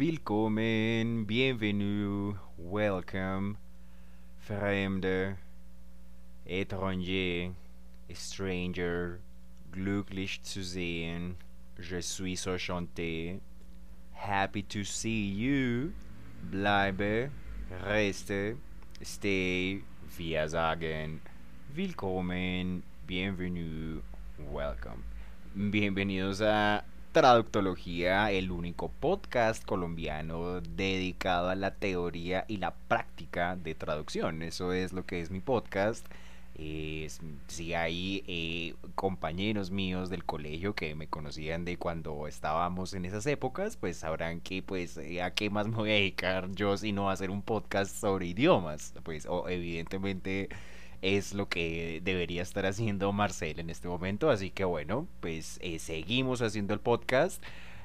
[0.00, 3.58] Willkommen, bienvenue, welcome,
[4.38, 5.36] Fremde,
[6.48, 7.52] étranger,
[8.10, 9.20] stranger,
[9.70, 11.36] glücklich zu sehen,
[11.78, 13.40] je suis enchanté,
[14.14, 15.92] happy to see you,
[16.50, 17.30] bleibe,
[17.84, 18.56] reste,
[19.02, 19.82] stay,
[20.16, 21.20] wir sagen,
[21.74, 24.00] willkommen, bienvenue,
[24.50, 25.04] welcome.
[25.54, 33.74] Bienvenidos a Traductología, el único podcast colombiano dedicado a la teoría y la práctica de
[33.74, 34.42] traducción.
[34.42, 36.06] Eso es lo que es mi podcast.
[36.54, 43.26] Si hay eh, compañeros míos del colegio que me conocían de cuando estábamos en esas
[43.26, 46.92] épocas, pues sabrán que pues eh, a qué más me voy a dedicar yo si
[46.92, 48.94] no a hacer un podcast sobre idiomas.
[49.02, 50.48] Pues o, evidentemente
[51.02, 54.30] es lo que debería estar haciendo Marcel en este momento.
[54.30, 57.42] Así que bueno, pues eh, seguimos haciendo el podcast.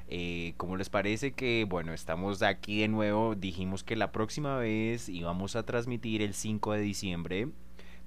[0.07, 3.35] Eh, ¿Cómo les parece que, bueno, estamos aquí de nuevo?
[3.35, 7.47] Dijimos que la próxima vez íbamos a transmitir el 5 de diciembre,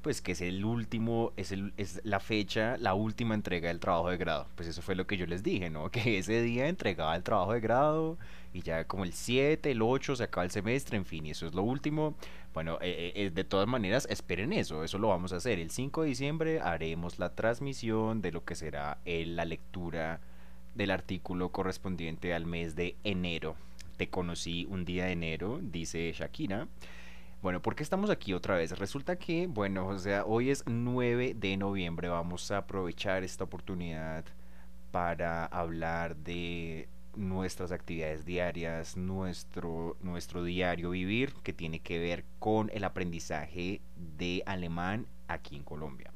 [0.03, 4.11] pues que es el último, es, el, es la fecha, la última entrega del trabajo
[4.11, 4.47] de grado.
[4.55, 5.91] Pues eso fue lo que yo les dije, ¿no?
[5.91, 8.19] Que ese día entregaba el trabajo de grado
[8.53, 11.47] y ya como el 7, el 8 se acaba el semestre, en fin, y eso
[11.47, 12.15] es lo último.
[12.59, 15.61] Bueno, eh, eh, de todas maneras, esperen eso, eso lo vamos a hacer.
[15.61, 20.21] El 5 de diciembre haremos la transmisión de lo que será la lectura
[20.75, 23.55] del artículo correspondiente al mes de enero.
[23.97, 26.67] Te conocí un día de enero, dice Shakira.
[27.43, 28.77] Bueno, ¿por qué estamos aquí otra vez?
[28.77, 34.25] Resulta que, bueno, o sea, hoy es 9 de noviembre, vamos a aprovechar esta oportunidad
[34.91, 42.71] para hablar de nuestras actividades diarias, nuestro, nuestro diario vivir, que tiene que ver con
[42.73, 43.81] el aprendizaje
[44.17, 46.13] de alemán aquí en Colombia.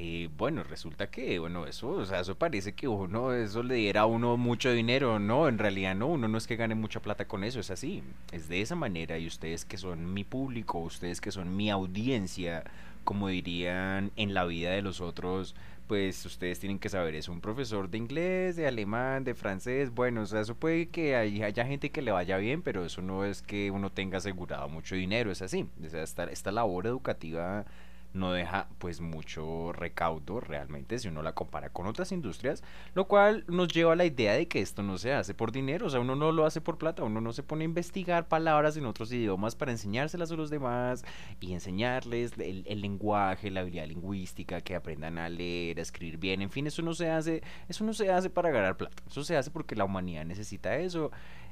[0.00, 4.02] Eh, bueno, resulta que, bueno, eso, o sea, eso parece que uno, eso le diera
[4.02, 7.26] a uno mucho dinero, no, en realidad no, uno no es que gane mucha plata
[7.26, 11.20] con eso, es así, es de esa manera y ustedes que son mi público, ustedes
[11.20, 12.62] que son mi audiencia,
[13.02, 15.56] como dirían en la vida de los otros,
[15.88, 20.22] pues ustedes tienen que saber, es un profesor de inglés, de alemán, de francés, bueno,
[20.22, 23.42] o sea, eso puede que haya, gente que le vaya bien, pero eso no es
[23.42, 27.64] que uno tenga asegurado mucho dinero, es así, o sea, esta, esta labor educativa
[28.12, 32.62] no deja pues mucho recaudo realmente si uno la compara con otras industrias,
[32.94, 35.86] lo cual nos lleva a la idea de que esto no se hace por dinero,
[35.86, 38.76] o sea, uno no lo hace por plata, uno no se pone a investigar palabras
[38.76, 41.04] en otros idiomas para enseñárselas a los demás
[41.40, 46.42] y enseñarles el, el lenguaje, la habilidad lingüística, que aprendan a leer, a escribir bien,
[46.42, 49.36] en fin, eso no se hace, eso no se hace para ganar plata, eso se
[49.36, 51.10] hace porque la humanidad necesita eso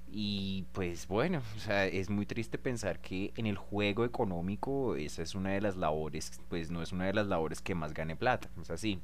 [0.08, 5.22] y pues bueno, o sea, es muy triste pensar que en el juego económico esa
[5.22, 8.16] es una de las labores, pues no es una de las labores que más gane
[8.16, 9.00] plata, es así.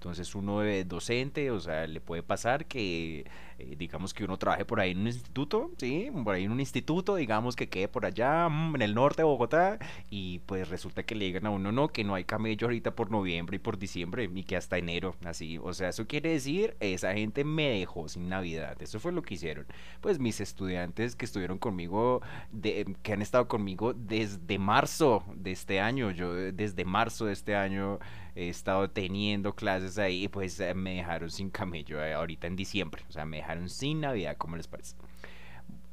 [0.00, 3.26] Entonces uno de docente, o sea, le puede pasar que,
[3.58, 6.10] eh, digamos que uno trabaje por ahí en un instituto, ¿sí?
[6.24, 9.24] Por ahí en un instituto, digamos que quede por allá, mm, en el norte de
[9.24, 9.78] Bogotá,
[10.08, 13.10] y pues resulta que le digan a uno, no, que no hay camello ahorita por
[13.10, 15.58] noviembre y por diciembre, y que hasta enero, así.
[15.62, 18.80] O sea, eso quiere decir, esa gente me dejó sin Navidad.
[18.80, 19.66] Eso fue lo que hicieron.
[20.00, 22.22] Pues mis estudiantes que estuvieron conmigo,
[22.52, 27.54] de, que han estado conmigo desde marzo de este año, yo desde marzo de este
[27.54, 27.98] año
[28.34, 32.56] he estado teniendo clases ahí y pues eh, me dejaron sin camello eh, ahorita en
[32.56, 33.04] diciembre.
[33.08, 34.96] O sea, me dejaron sin Navidad, ¿cómo les parece?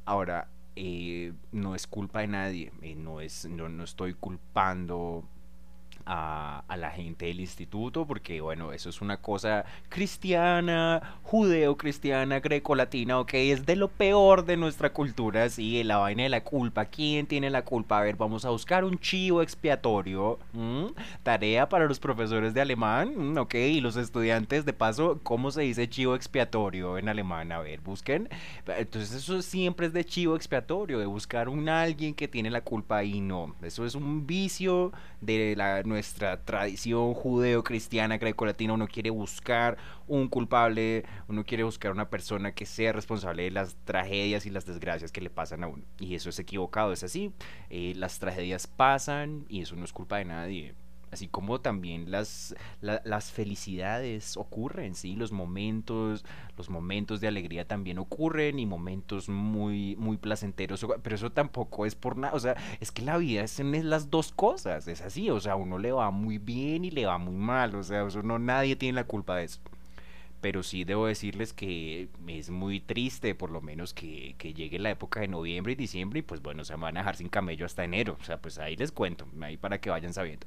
[0.04, 5.28] Ahora, eh, no es culpa de nadie, no, es, no, no estoy culpando
[6.08, 13.20] a, a, la gente del instituto, porque bueno, eso es una cosa cristiana, judeo-cristiana, greco-latina,
[13.20, 17.26] ok, es de lo peor de nuestra cultura, sí, la vaina de la culpa, ¿quién
[17.26, 17.98] tiene la culpa?
[17.98, 20.38] A ver, vamos a buscar un chivo expiatorio,
[21.22, 25.90] tarea para los profesores de alemán, ok, y los estudiantes, de paso, ¿cómo se dice
[25.90, 27.52] chivo expiatorio en alemán?
[27.52, 28.30] A ver, busquen,
[28.66, 33.04] entonces eso siempre es de chivo expiatorio, de buscar un alguien que tiene la culpa
[33.04, 34.90] y no, eso es un vicio
[35.20, 42.08] de la nuestra tradición judeo-cristiana greco-latina, uno quiere buscar un culpable, uno quiere buscar una
[42.08, 45.82] persona que sea responsable de las tragedias y las desgracias que le pasan a uno.
[45.98, 47.32] Y eso es equivocado, es así.
[47.68, 50.74] Eh, las tragedias pasan y eso no es culpa de nadie
[51.10, 55.16] así como también las, las felicidades ocurren, ¿sí?
[55.16, 56.24] Los momentos,
[56.56, 61.94] los momentos de alegría también ocurren y momentos muy, muy placenteros, pero eso tampoco es
[61.94, 65.30] por nada, o sea, es que la vida es, es las dos cosas, es así,
[65.30, 68.22] o sea, uno le va muy bien y le va muy mal, o sea, eso
[68.22, 69.60] no, nadie tiene la culpa de eso
[70.40, 74.90] pero sí debo decirles que es muy triste por lo menos que, que, llegue la
[74.90, 77.84] época de noviembre y diciembre y pues bueno, se van a dejar sin camello hasta
[77.84, 80.46] enero, o sea, pues ahí les cuento, ahí para que vayan sabiendo.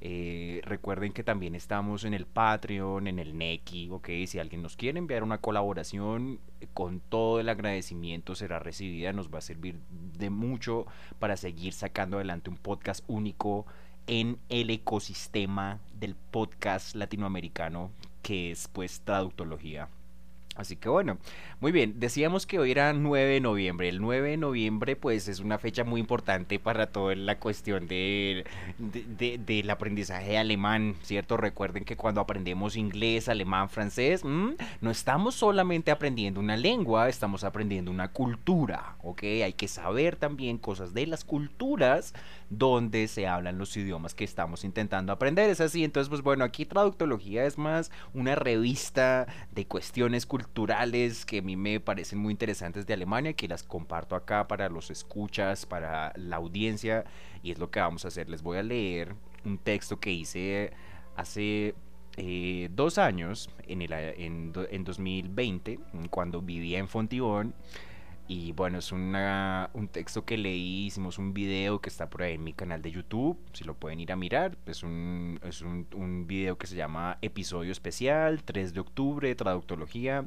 [0.00, 4.08] Eh, recuerden que también estamos en el Patreon, en el Neki, ok.
[4.26, 9.12] Si alguien nos quiere enviar una colaboración, eh, con todo el agradecimiento será recibida.
[9.12, 10.86] Nos va a servir de mucho
[11.18, 13.66] para seguir sacando adelante un podcast único
[14.06, 17.90] en el ecosistema del podcast latinoamericano
[18.22, 19.88] que es pues traductología.
[20.56, 21.18] Así que bueno,
[21.60, 23.88] muy bien, decíamos que hoy era 9 de noviembre.
[23.88, 28.44] El 9 de noviembre pues es una fecha muy importante para toda la cuestión de,
[28.78, 31.36] del aprendizaje alemán, ¿cierto?
[31.36, 37.90] Recuerden que cuando aprendemos inglés, alemán, francés, no estamos solamente aprendiendo una lengua, estamos aprendiendo
[37.90, 39.22] una cultura, ¿ok?
[39.44, 42.14] Hay que saber también cosas de las culturas
[42.50, 45.50] donde se hablan los idiomas que estamos intentando aprender.
[45.50, 51.38] Es así, entonces pues bueno, aquí Traductología es más una revista de cuestiones culturales que
[51.38, 55.66] a mí me parecen muy interesantes de Alemania, que las comparto acá para los escuchas,
[55.66, 57.04] para la audiencia,
[57.42, 58.28] y es lo que vamos a hacer.
[58.28, 59.14] Les voy a leer
[59.44, 60.72] un texto que hice
[61.16, 61.74] hace
[62.16, 65.78] eh, dos años, en, el, en, en 2020,
[66.10, 67.54] cuando vivía en Fontibón.
[68.28, 72.34] Y bueno, es una, un texto que leí, hicimos un video que está por ahí
[72.34, 74.58] en mi canal de YouTube, si lo pueden ir a mirar.
[74.66, 80.26] Es un, es un, un video que se llama Episodio Especial, 3 de octubre, Traductología.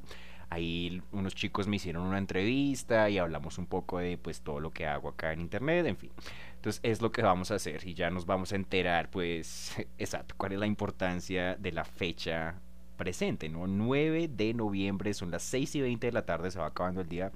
[0.50, 4.72] Ahí unos chicos me hicieron una entrevista y hablamos un poco de pues todo lo
[4.72, 6.12] que hago acá en internet, en fin.
[6.56, 10.36] Entonces es lo que vamos a hacer y ya nos vamos a enterar pues exacto
[10.38, 12.56] cuál es la importancia de la fecha
[12.98, 13.68] presente, ¿no?
[13.68, 17.08] 9 de noviembre, son las 6 y 20 de la tarde, se va acabando el
[17.08, 17.32] día.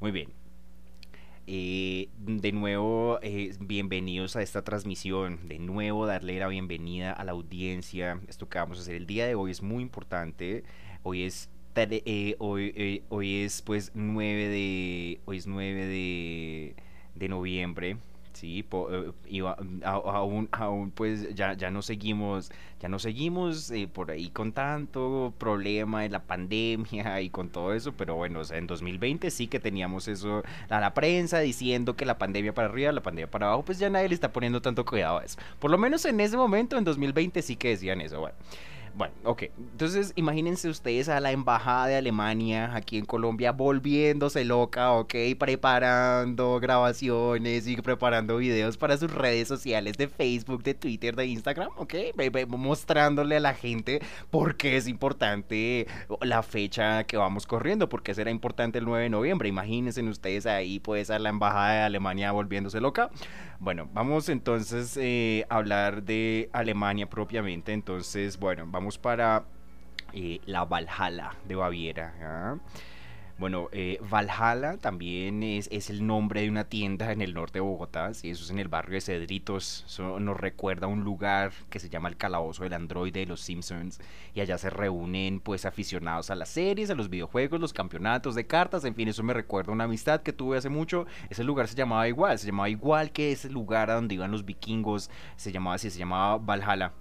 [0.00, 0.32] Muy bien.
[1.48, 5.48] Eh, de nuevo, eh, bienvenidos a esta transmisión.
[5.48, 8.20] De nuevo, darle la bienvenida a la audiencia.
[8.28, 10.62] Esto que vamos a hacer el día de hoy es muy importante.
[11.02, 16.76] Hoy es eh, hoy, hoy es pues 9 de hoy es 9 de,
[17.14, 17.98] de noviembre
[18.38, 19.42] Sí, eh,
[19.82, 25.34] aún, aún pues ya, ya no seguimos, ya no seguimos eh, por ahí con tanto
[25.38, 30.06] problema de la pandemia y con todo eso, pero bueno, en 2020 sí que teníamos
[30.06, 33.80] eso, a la prensa diciendo que la pandemia para arriba, la pandemia para abajo, pues
[33.80, 35.36] ya nadie le está poniendo tanto cuidado a eso.
[35.58, 38.36] Por lo menos en ese momento, en 2020 sí que decían eso, bueno.
[38.98, 39.44] Bueno, ok.
[39.56, 46.58] Entonces, imagínense ustedes a la embajada de Alemania aquí en Colombia volviéndose loca, ok, preparando
[46.58, 51.94] grabaciones y preparando videos para sus redes sociales de Facebook, de Twitter, de Instagram, ok,
[52.48, 54.00] mostrándole a la gente
[54.30, 55.86] por qué es importante
[56.20, 59.48] la fecha que vamos corriendo, por qué será importante el 9 de noviembre.
[59.48, 63.10] Imagínense ustedes ahí, pues, a la embajada de Alemania volviéndose loca.
[63.60, 67.72] Bueno, vamos entonces eh, a hablar de Alemania propiamente.
[67.72, 69.44] Entonces, bueno, vamos para
[70.14, 72.58] eh, la Valhalla de Baviera.
[73.38, 78.12] Bueno, eh, Valhalla también es, el nombre de una tienda en el norte de Bogotá,
[78.12, 78.30] ¿sí?
[78.30, 81.88] eso es en el barrio de Cedritos, eso nos recuerda a un lugar que se
[81.88, 84.00] llama el Calabozo del Androide de los Simpsons,
[84.34, 88.44] y allá se reúnen pues aficionados a las series, a los videojuegos, los campeonatos de
[88.44, 91.68] cartas, en fin, eso me recuerda a una amistad que tuve hace mucho, ese lugar
[91.68, 95.52] se llamaba igual, se llamaba igual que ese lugar a donde iban los vikingos, se
[95.52, 96.92] llamaba así, se llamaba Valhalla.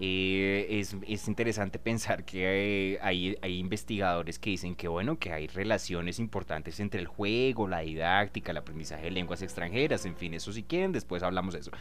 [0.00, 5.32] Eh, es, es, interesante pensar que eh, hay, hay, investigadores que dicen que bueno, que
[5.32, 10.34] hay relaciones importantes entre el juego, la didáctica, el aprendizaje de lenguas extranjeras, en fin,
[10.34, 11.72] eso si quieren, después hablamos de eso.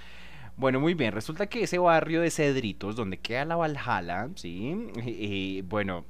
[0.56, 4.76] Bueno, muy bien, resulta que ese barrio de Cedritos, donde queda la Valhalla, ¿sí?
[5.06, 6.04] Eh, bueno,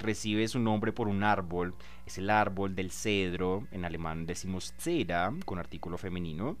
[0.00, 5.32] recibe su nombre por un árbol, es el árbol del cedro, en alemán decimos cera,
[5.44, 6.56] con artículo femenino,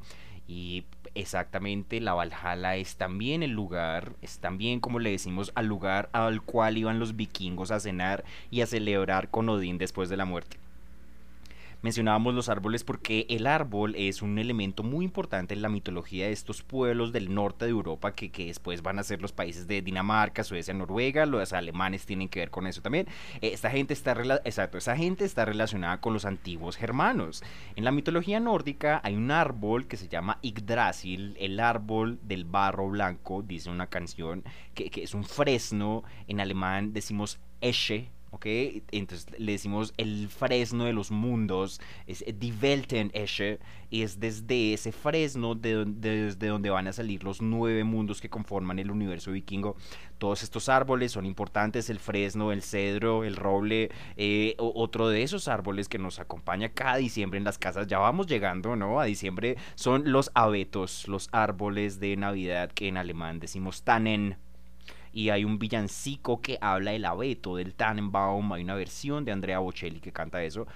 [0.46, 6.08] y exactamente la Valhalla es también el lugar, es también como le decimos al lugar
[6.12, 10.24] al cual iban los vikingos a cenar y a celebrar con Odín después de la
[10.24, 10.61] muerte
[11.82, 16.32] mencionábamos los árboles porque el árbol es un elemento muy importante en la mitología de
[16.32, 19.82] estos pueblos del norte de Europa que, que después van a ser los países de
[19.82, 23.06] Dinamarca, Suecia, Noruega, los alemanes tienen que ver con eso también.
[23.40, 24.12] Esta gente está,
[24.44, 27.42] exacto, esa gente está relacionada con los antiguos germanos.
[27.76, 32.88] En la mitología nórdica hay un árbol que se llama Yggdrasil, el árbol del barro
[32.88, 38.46] blanco, dice una canción, que, que es un fresno, en alemán decimos Esche, ¿ok?
[38.90, 43.60] Entonces le decimos el fresno de los mundos, es Die Welten-Esche,
[43.90, 48.30] y es desde ese fresno de, desde donde van a salir los nueve mundos que
[48.30, 49.76] conforman el universo vikingo.
[50.16, 55.46] Todos estos árboles son importantes, el fresno, el cedro, el roble, eh, otro de esos
[55.46, 58.98] árboles que nos acompaña cada diciembre en las casas, ya vamos llegando, ¿no?
[58.98, 64.38] A diciembre son los abetos, los árboles de Navidad que en alemán decimos Tannen
[65.12, 69.58] y hay un villancico que habla del abeto, del Tannenbaum, hay una versión de Andrea
[69.58, 70.66] Bocelli que canta eso.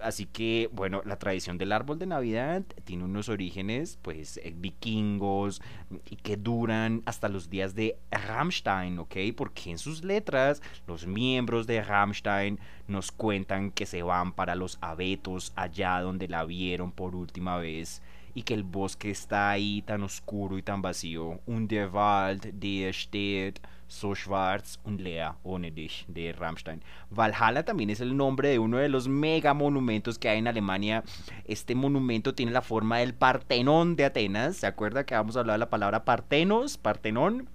[0.00, 5.62] así que, bueno, la tradición del árbol de Navidad tiene unos orígenes, pues, eh, vikingos,
[6.10, 9.16] y que duran hasta los días de Rammstein, ¿ok?
[9.36, 12.58] Porque en sus letras, los miembros de Rammstein
[12.88, 18.02] nos cuentan que se van para los abetos, allá donde la vieron por última vez
[18.34, 21.40] y que el bosque está ahí tan oscuro y tan vacío.
[21.46, 22.94] Un der Wald, der
[23.92, 26.82] so schwarz und leer ohne dich de Rammstein.
[27.10, 31.04] Valhalla también es el nombre de uno de los mega monumentos que hay en Alemania.
[31.44, 34.56] Este monumento tiene la forma del Partenón de Atenas.
[34.56, 36.78] ¿Se acuerda que vamos a hablar de la palabra Partenos?
[36.78, 37.48] Partenón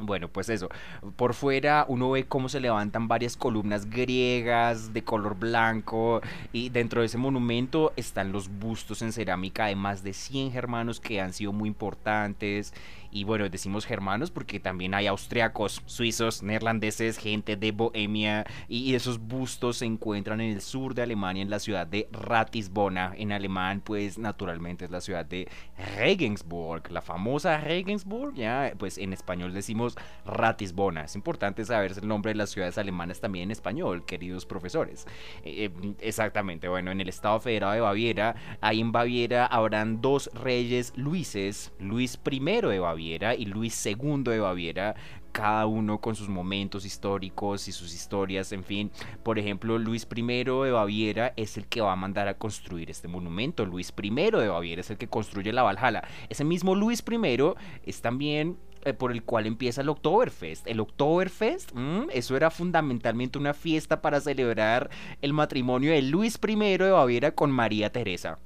[0.00, 0.68] bueno, pues eso.
[1.16, 6.20] Por fuera uno ve cómo se levantan varias columnas griegas de color blanco
[6.52, 11.00] y dentro de ese monumento están los bustos en cerámica de más de 100 germanos
[11.00, 12.72] que han sido muy importantes
[13.10, 18.44] y bueno, decimos germanos porque también hay austriacos, suizos, neerlandeses, gente de Bohemia.
[18.68, 23.12] Y esos bustos se encuentran en el sur de Alemania, en la ciudad de Ratisbona.
[23.16, 25.48] En alemán, pues naturalmente es la ciudad de
[25.96, 26.90] Regensburg.
[26.90, 29.96] La famosa Regensburg, ya, pues en español decimos
[30.26, 31.04] Ratisbona.
[31.04, 35.06] Es importante saberse el nombre de las ciudades alemanas también en español, queridos profesores.
[35.44, 40.30] Eh, eh, exactamente, bueno, en el Estado Federado de Baviera, ahí en Baviera habrán dos
[40.34, 41.72] reyes Luises.
[41.78, 44.94] Luis I de Y Luis II de Baviera,
[45.32, 48.90] cada uno con sus momentos históricos y sus historias, en fin.
[49.22, 53.08] Por ejemplo, Luis I de Baviera es el que va a mandar a construir este
[53.08, 53.64] monumento.
[53.64, 56.02] Luis I de Baviera es el que construye la Valhalla.
[56.28, 57.38] Ese mismo Luis I
[57.84, 60.66] es también eh, por el cual empieza el Oktoberfest.
[60.66, 64.90] El Oktoberfest, mm, eso era fundamentalmente una fiesta para celebrar
[65.20, 68.38] el matrimonio de Luis I de Baviera con María Teresa.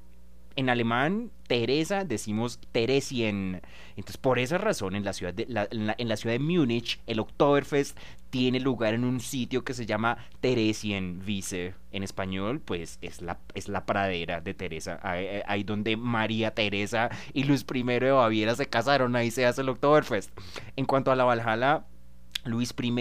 [0.57, 3.63] En alemán, Teresa decimos Teresien.
[3.91, 7.99] Entonces, por esa razón, en la ciudad de, en, la, ciudad de Múnich, el Oktoberfest
[8.31, 11.75] tiene lugar en un sitio que se llama Theresienwiese.
[11.91, 14.99] En español, pues es la, es la pradera de Teresa.
[15.03, 19.61] Ahí, ahí, donde María Teresa y Luis I de Baviera se casaron, ahí se hace
[19.61, 20.31] el Oktoberfest.
[20.77, 21.85] En cuanto a la Valhalla,
[22.45, 22.93] Luis I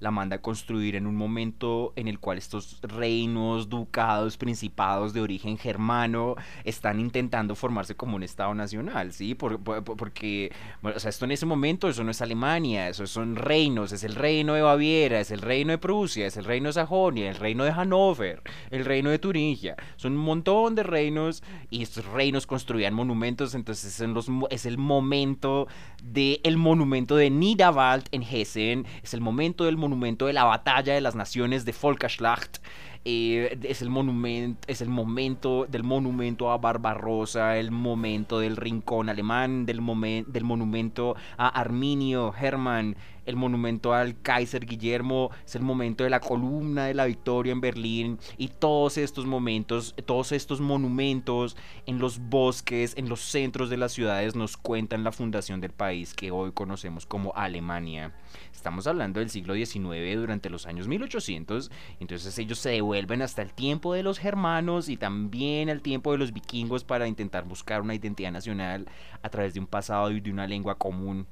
[0.00, 5.20] la manda a construir en un momento en el cual estos reinos, ducados, principados de
[5.20, 9.34] origen germano están intentando formarse como un Estado nacional, ¿sí?
[9.34, 14.04] porque, o sea, esto en ese momento, eso no es Alemania, eso son reinos, es
[14.04, 17.36] el reino de Baviera, es el reino de Prusia, es el reino de Sajonia, el
[17.36, 22.46] reino de Hannover, el reino de Turingia, son un montón de reinos y estos reinos
[22.46, 25.68] construían monumentos, entonces es, los, es el momento
[26.02, 30.94] del el monumento de Niederwald en Hessen, es el momento del monumento de la batalla
[30.94, 32.58] de las naciones de Volkerschlacht.
[33.06, 39.10] Eh, es, el monumento, es el momento del monumento a Barbarossa, el momento del rincón
[39.10, 39.80] alemán, del,
[40.26, 42.96] del monumento a Arminio Hermann,
[43.26, 47.60] el monumento al Kaiser Guillermo, es el momento de la columna de la victoria en
[47.60, 51.56] Berlín y todos estos momentos, todos estos monumentos
[51.86, 56.14] en los bosques, en los centros de las ciudades nos cuentan la fundación del país
[56.14, 58.14] que hoy conocemos como Alemania.
[58.52, 61.70] Estamos hablando del siglo XIX durante los años 1800,
[62.00, 66.18] entonces ellos se devuelven hasta el tiempo de los germanos y también al tiempo de
[66.18, 68.86] los vikingos para intentar buscar una identidad nacional
[69.22, 71.26] a través de un pasado y de una lengua común.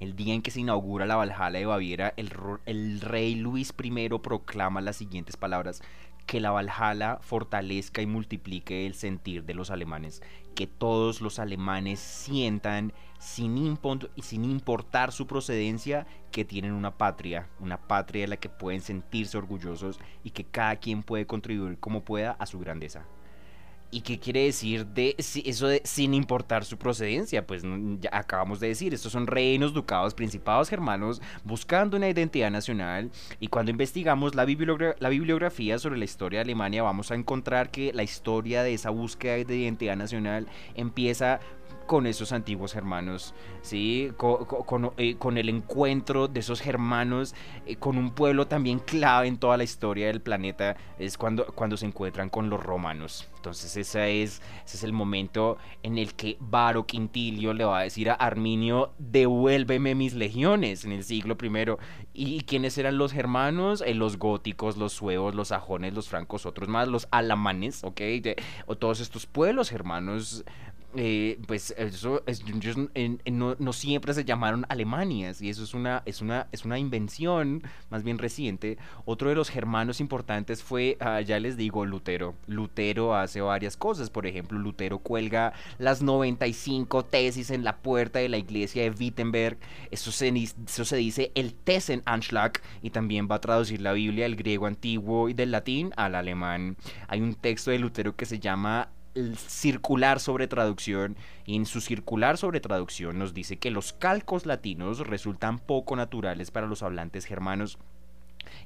[0.00, 4.80] El día en que se inaugura la Valhalla de Baviera, el, rey Luis I proclama
[4.80, 5.82] las siguientes palabras,
[6.26, 10.22] que la Valhalla fortalezca y multiplique el sentir de los alemanes,
[10.54, 13.78] que todos los alemanes sientan, sin,
[14.22, 19.36] sin importar su procedencia, que tienen una patria, una patria de la que pueden sentirse
[19.36, 23.06] orgullosos y que cada quien puede contribuir como pueda a su grandeza.
[23.94, 27.46] ¿Y qué quiere decir de eso de sin importar su procedencia?
[27.46, 27.62] Pues
[28.00, 33.12] ya acabamos de decir, estos son reinos, ducados, principados germanos buscando una identidad nacional.
[33.38, 34.44] Y cuando investigamos la,
[34.98, 38.90] la bibliografía sobre la historia de Alemania, vamos a encontrar que la historia de esa
[38.90, 41.38] búsqueda de identidad nacional empieza
[41.86, 44.10] con esos antiguos germanos, ¿sí?
[44.96, 47.34] Eh, con, el encuentro de esos germanos
[47.66, 51.76] eh, con un pueblo también clave en toda la historia del planeta, es cuando, cuando
[51.76, 53.28] se encuentran con los romanos.
[53.36, 57.82] Entonces ese es, ese es el momento en el que Varo Quintilio le va a
[57.82, 61.76] decir a Arminio, devuélveme mis legiones en el siglo I.
[62.14, 63.82] ¿Y quiénes eran los germanos?
[63.82, 68.00] Eh, los góticos, los suevos, los sajones, los francos, otros más, los alamanes, ¿ok?
[68.66, 70.44] o todos estos pueblos germanos
[70.96, 72.22] eh, pues eso
[73.30, 78.02] no, siempre se llamaron Alemanias y eso es una, es, una, es una invención más
[78.02, 78.78] bien reciente.
[79.04, 82.34] Otro de los germanos importantes fue, ah, ya les digo, Lutero.
[82.46, 88.28] Lutero hace varias cosas, por ejemplo, Lutero cuelga las 95 tesis en la puerta de
[88.28, 89.58] la iglesia de Wittenberg,
[89.90, 94.36] eso se, eso se dice el Tessenanschlag y también va a traducir la Biblia del
[94.36, 96.76] griego antiguo y del latín al alemán.
[97.08, 98.88] Hay un texto de Lutero que se llama
[99.36, 101.16] circular sobre traducción
[101.46, 106.50] y en su circular sobre traducción nos dice que los calcos latinos resultan poco naturales
[106.50, 107.78] para los hablantes germanos.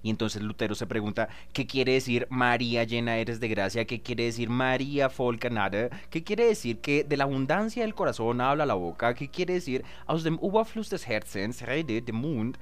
[0.03, 3.85] Y entonces Lutero se pregunta, ¿qué quiere decir María llena eres de gracia?
[3.85, 5.89] ¿Qué quiere decir María Volcanada?
[6.11, 9.15] ¿Qué quiere decir que de la abundancia del corazón habla la boca?
[9.15, 12.59] ¿Qué quiere decir aus dem Überfluss des Herzens redet der Mund?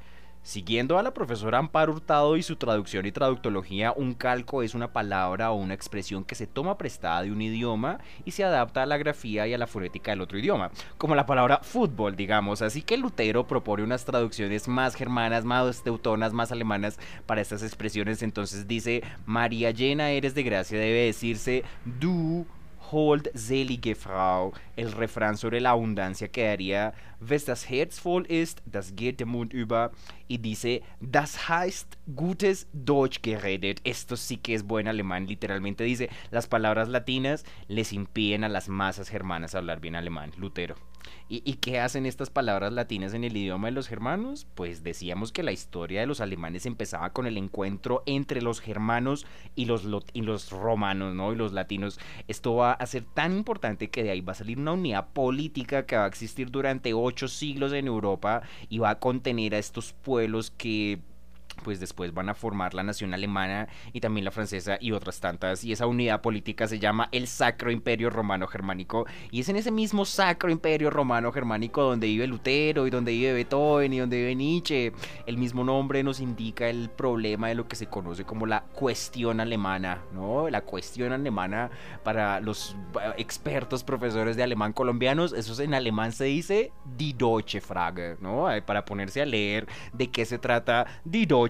[0.46, 4.92] Siguiendo a la profesora Amparo Hurtado y su traducción y traductología, un calco es una
[4.92, 8.86] palabra o una expresión que se toma prestada de un idioma y se adapta a
[8.86, 12.62] la grafía y a la fonética del otro idioma, como la palabra fútbol, digamos.
[12.62, 18.22] Así que Lutero propone unas traducciones más germanas, más teutonas, más alemanas para estas expresiones.
[18.22, 22.46] Entonces dice, María llena eres de gracia, debe decirse du
[22.90, 28.94] Hold selige Frau, el refrán sobre la abundancia quedaría, Wes das Herz voll ist, das
[28.94, 29.92] geht der Mund über,
[30.28, 33.80] y dice, das heißt gutes Deutsch geredet.
[33.84, 38.68] Esto sí que es buen alemán, literalmente dice, las palabras latinas les impiden a las
[38.68, 40.76] masas germanas hablar bien alemán, Lutero.
[41.28, 44.46] ¿Y, qué hacen estas palabras latinas en el idioma de los germanos?
[44.54, 49.26] Pues decíamos que la historia de los alemanes empezaba con el encuentro entre los germanos
[49.56, 51.32] y los, y los romanos, ¿no?
[51.32, 51.98] Y los latinos.
[52.28, 55.84] Esto va a ser tan importante que de ahí va a salir una unidad política
[55.84, 59.92] que va a existir durante ocho siglos en Europa y va a contener a estos
[59.92, 61.00] pueblos que
[61.62, 65.64] pues después van a formar la nación alemana y también la francesa y otras tantas.
[65.64, 69.06] Y esa unidad política se llama el Sacro Imperio Romano Germánico.
[69.30, 73.32] Y es en ese mismo Sacro Imperio Romano Germánico donde vive Lutero y donde vive
[73.32, 74.92] Beethoven y donde vive Nietzsche.
[75.26, 79.40] El mismo nombre nos indica el problema de lo que se conoce como la cuestión
[79.40, 80.48] alemana, ¿no?
[80.48, 81.70] La cuestión alemana
[82.04, 87.60] para los eh, expertos profesores de alemán colombianos, eso en alemán se dice Die Deutsche
[87.60, 88.50] Frage, ¿no?
[88.52, 91.45] Eh, para ponerse a leer de qué se trata Die Deutsche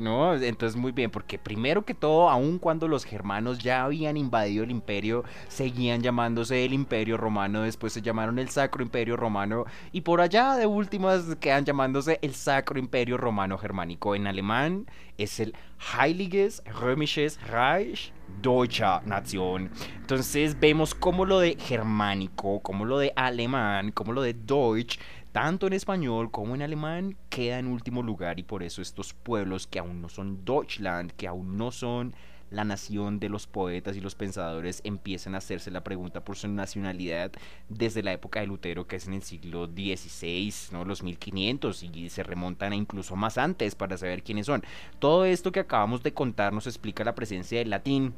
[0.00, 0.34] ¿no?
[0.34, 4.70] Entonces muy bien, porque primero que todo, aun cuando los germanos ya habían invadido el
[4.70, 10.20] imperio, seguían llamándose el imperio romano, después se llamaron el Sacro Imperio Romano, y por
[10.20, 14.14] allá de últimas quedan llamándose el Sacro Imperio Romano Germánico.
[14.14, 14.86] En alemán
[15.18, 19.70] es el Heiliges Römisches Reich Deutscher Nation.
[20.00, 24.98] Entonces vemos como lo de germánico, como lo de alemán, como lo de Deutsch
[25.36, 29.66] tanto en español como en alemán, queda en último lugar y por eso estos pueblos
[29.66, 32.14] que aún no son Deutschland, que aún no son
[32.48, 36.48] la nación de los poetas y los pensadores empiezan a hacerse la pregunta por su
[36.48, 37.32] nacionalidad
[37.68, 40.86] desde la época de Lutero, que es en el siglo XVI, ¿no?
[40.86, 44.64] los 1500, y se remontan a incluso más antes para saber quiénes son.
[45.00, 48.14] Todo esto que acabamos de contar nos explica la presencia del latín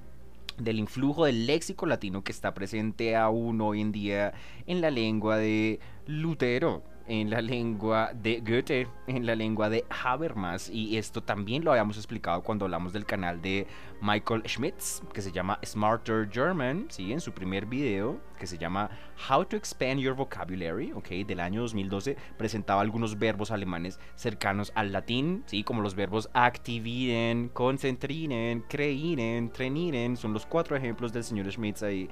[0.56, 4.34] del influjo del léxico latino que está presente aún hoy en día
[4.68, 10.68] en la lengua de Lutero en la lengua de Goethe, en la lengua de Habermas.
[10.68, 13.66] Y esto también lo habíamos explicado cuando hablamos del canal de
[14.00, 17.12] Michael Schmitz, que se llama Smarter German, ¿sí?
[17.12, 18.90] en su primer video, que se llama
[19.28, 21.08] How to Expand Your Vocabulary, ¿ok?
[21.26, 25.64] del año 2012, presentaba algunos verbos alemanes cercanos al latín, ¿sí?
[25.64, 32.08] como los verbos activieren, concentrieren, creíren, treniren, son los cuatro ejemplos del señor Schmitz ahí,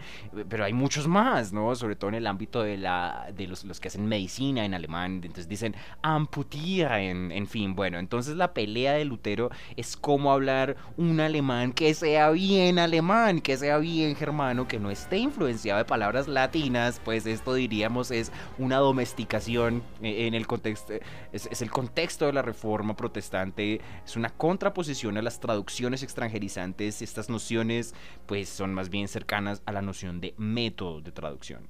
[0.48, 1.74] pero hay muchos más, ¿no?
[1.76, 5.48] sobre todo en el ámbito de, la, de los, los que hacen medicina en entonces
[5.48, 11.72] dicen amputieren, en fin, bueno, entonces la pelea de Lutero es cómo hablar un alemán
[11.72, 17.00] que sea bien alemán, que sea bien germano, que no esté influenciado de palabras latinas,
[17.04, 20.94] pues esto diríamos es una domesticación eh, en el contexto,
[21.32, 27.28] es, el contexto de la reforma protestante, es una contraposición a las traducciones extranjerizantes, estas
[27.28, 27.94] nociones
[28.26, 31.68] pues son más bien cercanas a la noción de método de traducción.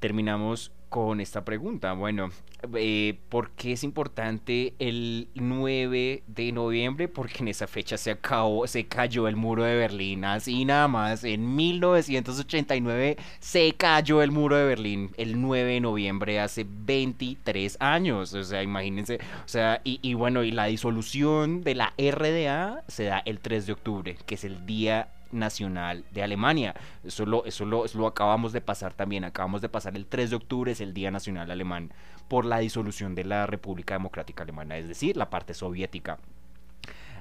[0.00, 1.92] Terminamos con esta pregunta.
[1.92, 2.30] Bueno,
[2.74, 7.08] eh, ¿por qué es importante el 9 de noviembre?
[7.08, 11.24] Porque en esa fecha se acabó, se cayó el muro de Berlín, así nada más.
[11.24, 18.34] En 1989 se cayó el muro de Berlín, el 9 de noviembre, hace 23 años.
[18.34, 19.18] O sea, imagínense.
[19.44, 23.66] O sea, y, y bueno, y la disolución de la RDA se da el 3
[23.66, 26.74] de octubre, que es el día nacional de Alemania.
[27.04, 29.24] Eso lo, eso, lo, lo acabamos de pasar también.
[29.24, 31.92] Acabamos de pasar el 3 de octubre, es el Día Nacional Alemán,
[32.28, 36.18] por la disolución de la República Democrática Alemana, es decir, la parte soviética.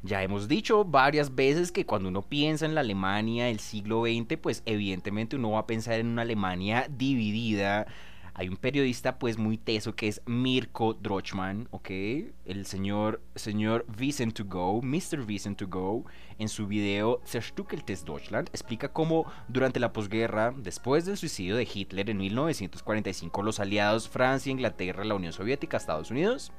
[0.04, 4.38] Ya hemos dicho varias veces que cuando uno piensa en la Alemania del siglo XX,
[4.42, 7.88] pues evidentemente uno va a pensar en una Alemania dividida
[8.38, 11.90] hay un periodista pues muy teso que es Mirko Drochman, ¿ok?
[12.46, 15.22] El señor, señor Wissen to Go, Mr.
[15.28, 16.06] Wissen to Go,
[16.38, 22.12] en su video Zerstückeltes Deutschland, explica cómo durante la posguerra, después del suicidio de Hitler
[22.12, 26.52] en 1945, los aliados Francia, Inglaterra, la Unión Soviética, Estados Unidos,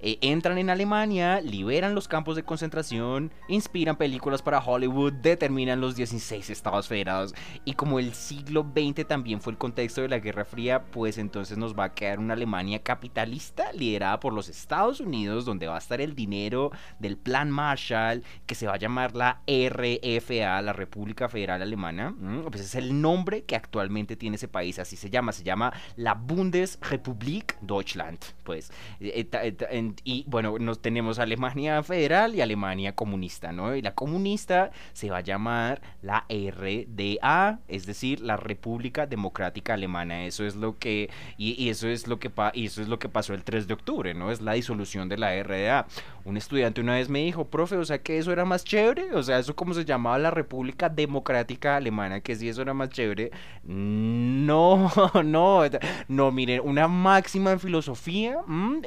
[0.00, 5.96] eh, entran en Alemania, liberan los campos de concentración, inspiran películas para Hollywood, determinan los
[5.96, 7.34] 16 estados federados
[7.64, 11.58] y como el siglo XX también fue el contexto de la Guerra Fría, pues entonces
[11.58, 15.78] nos va a quedar una Alemania capitalista liderada por los Estados Unidos, donde va a
[15.78, 21.28] estar el dinero del Plan Marshall, que se va a llamar la RFA, la República
[21.28, 22.14] Federal Alemana.
[22.50, 26.14] Pues es el nombre que actualmente tiene ese país, así se llama, se llama la
[26.14, 28.18] Bundesrepublik Deutschland.
[28.44, 33.74] Pues eh, eh, y bueno, nos tenemos Alemania federal y Alemania comunista, ¿no?
[33.74, 40.24] Y la comunista se va a llamar la RDA, es decir, la República Democrática Alemana.
[40.24, 43.34] Eso es lo que y, eso es lo que y eso es lo que pasó
[43.34, 44.30] el 3 de octubre, ¿no?
[44.30, 45.86] Es la disolución de la RDA.
[46.24, 49.22] Un estudiante una vez me dijo, "Profe, o sea, que eso era más chévere, o
[49.22, 53.30] sea, eso como se llamaba la República Democrática Alemana, que si eso era más chévere."
[53.64, 54.90] No,
[55.24, 55.62] no,
[56.08, 58.38] no, miren, una máxima en filosofía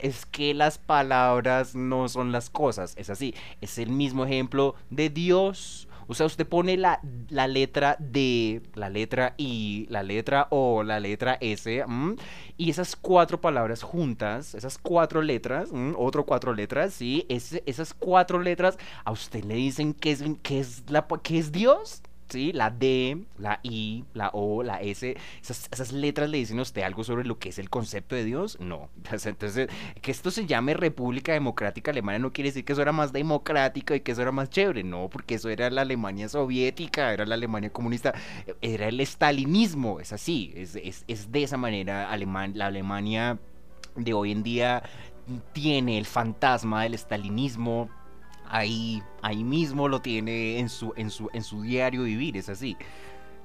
[0.01, 2.95] es que las palabras no son las cosas.
[2.97, 3.33] Es así.
[3.61, 5.87] Es el mismo ejemplo de Dios.
[6.07, 6.99] O sea, usted pone la,
[7.29, 11.85] la letra D, la letra I, la letra O, la letra S,
[12.57, 18.77] y esas cuatro palabras juntas, esas cuatro letras, otro cuatro letras, sí, esas cuatro letras,
[19.05, 22.01] a usted le dicen que es, que es, la, que es Dios.
[22.31, 22.51] ¿Sí?
[22.53, 27.03] La D, la I, la O, la S, esas, letras le dicen a usted algo
[27.03, 28.57] sobre lo que es el concepto de Dios?
[28.59, 28.89] No.
[29.11, 29.69] Entonces,
[30.01, 33.93] que esto se llame República Democrática Alemana no quiere decir que eso era más democrático
[33.93, 37.35] y que eso era más chévere, no, porque eso era la Alemania soviética, era la
[37.35, 38.13] Alemania comunista,
[38.61, 43.39] era el estalinismo, es así, es, de esa manera Alemán, la Alemania
[43.95, 44.83] de hoy en día
[45.53, 47.89] tiene el fantasma del estalinismo
[48.51, 52.77] ahí, ahí mismo lo tiene en su, en, su, en su diario vivir, es así.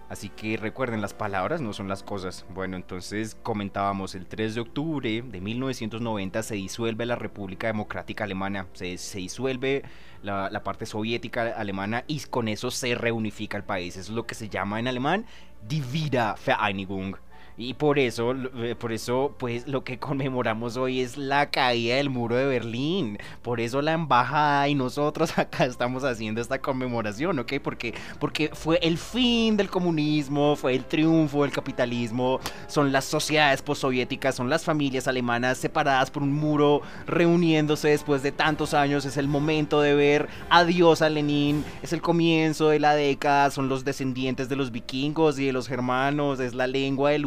[0.09, 2.47] Así que recuerden, las palabras no son las cosas.
[2.51, 8.67] Bueno, entonces comentábamos, el 3 de octubre de 1990 se disuelve la República Democrática Alemana,
[8.73, 9.83] se, se disuelve
[10.23, 13.97] la, parte soviética alemana y con eso se reunifica el país.
[13.97, 15.27] Es lo que se llama en alemán
[15.69, 17.17] Die Wiedervereinigung.
[17.59, 22.11] Y por eso, eh, por eso, pues lo que conmemoramos hoy es la caída del
[22.11, 23.17] muro de Berlín.
[23.41, 27.55] Por eso la embajada y nosotros acá estamos haciendo esta conmemoración, ¿ok?
[27.63, 33.63] Porque, porque fue el fin del comunismo, fue el triunfo del capitalismo, son las sociedades
[33.63, 39.07] postsoviéticas, son las familias alemanas separadas por un muro, reuniéndose después de tantos años.
[39.07, 43.71] Es el momento de ver adiós a Lenin, es el comienzo de la década, son
[43.71, 47.19] los descendientes de los vikingos y de los germanos, es la lengua de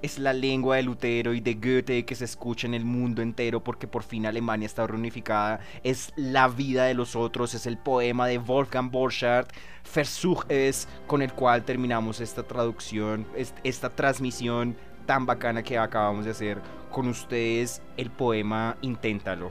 [0.00, 3.62] Es la lengua de Lutero y de Goethe que se escucha en el mundo entero
[3.62, 5.60] porque por fin Alemania está reunificada.
[5.84, 9.52] Es la vida de los otros, es el poema de Wolfgang Borchardt,
[9.94, 13.26] Versuch es, con el cual terminamos esta traducción,
[13.62, 19.50] esta transmisión tan bacana que acabamos de hacer con ustedes, el poema Inténtalo.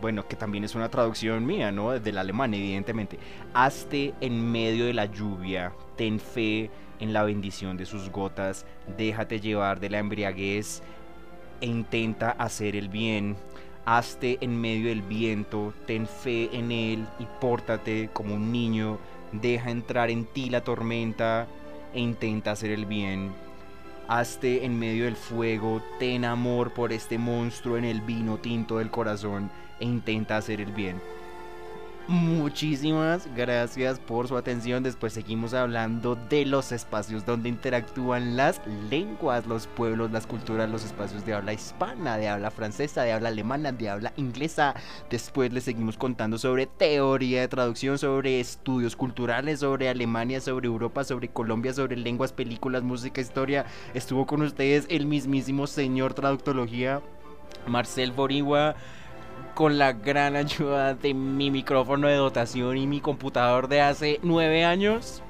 [0.00, 1.90] Bueno, que también es una traducción mía, ¿no?
[1.90, 3.18] Del alemán, evidentemente.
[3.54, 9.40] Hazte en medio de la lluvia, ten fe en la bendición de sus gotas, déjate
[9.40, 10.82] llevar de la embriaguez
[11.60, 13.36] e intenta hacer el bien.
[13.84, 18.98] Hazte en medio del viento, ten fe en él y pórtate como un niño,
[19.32, 21.46] deja entrar en ti la tormenta
[21.94, 23.32] e intenta hacer el bien.
[24.08, 28.90] Hazte en medio del fuego, ten amor por este monstruo en el vino tinto del
[28.90, 31.00] corazón e intenta hacer el bien.
[32.08, 34.84] Muchísimas gracias por su atención.
[34.84, 40.84] Después seguimos hablando de los espacios donde interactúan las lenguas, los pueblos, las culturas, los
[40.84, 44.76] espacios de habla hispana, de habla francesa, de habla alemana, de habla inglesa.
[45.10, 51.02] Después les seguimos contando sobre teoría de traducción, sobre estudios culturales, sobre Alemania, sobre Europa,
[51.02, 53.66] sobre Colombia, sobre lenguas, películas, música, historia.
[53.94, 57.00] Estuvo con ustedes el mismísimo señor traductología,
[57.66, 58.76] Marcel Borigua
[59.56, 64.66] con la gran ayuda de mi micrófono de dotación y mi computador de hace nueve
[64.66, 65.22] años.